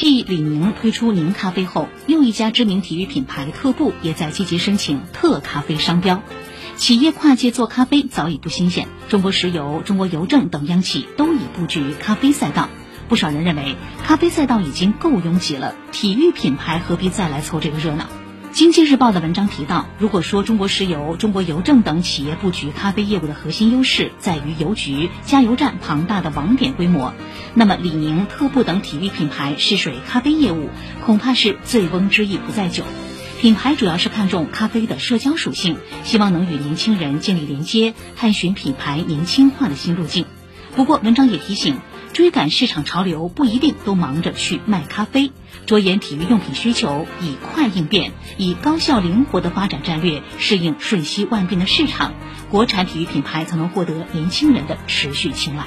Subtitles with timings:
[0.00, 6.22] 继李宁推出宁咖啡后，又一家知名体育品牌特步也在积极申请特咖啡商标。
[6.76, 12.70] 企业跨界做咖啡早已不新鲜，中国石油、中国邮政等央企都已布局咖啡赛道。
[13.10, 18.06] 不少人认为，咖啡赛道已经够拥挤了，体育品牌何必再来凑这个热闹？
[18.60, 27.14] 经济日报的文章提到，如果说中国石油、中国邮政等企业布局咖啡业务的核心优势在于邮局、加油站庞大的网点规模，
[27.54, 30.68] 那么李宁、特步等体育品牌试水咖啡业务，
[31.06, 32.84] 恐怕是醉翁之意不在酒。
[33.40, 40.26] 品牌主要是看重咖啡的社交属性，希望能与年轻人建立连接，探寻品牌年轻化的新路径。
[40.76, 41.80] 不过，文章也提醒。
[42.12, 45.30] 追赶市场潮流不一定都忙着去卖咖啡，
[45.64, 52.14] 着眼体育用品需求，以快应变，以高效灵活的发展战略适应瞬息万变的市场，
[52.50, 55.66] 国产体育品牌才能获得年轻人的持续青睐。